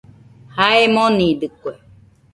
[0.55, 1.73] Jae monidɨkue